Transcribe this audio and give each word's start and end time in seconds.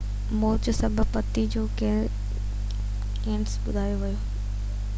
موت 0.31 0.65
جو 0.67 0.71
سبب 0.77 1.11
پِتي 1.13 1.43
جو 1.53 1.61
ڪيئنسر 1.81 3.59
ٻڌايو 3.65 3.95
ويو 4.01 4.15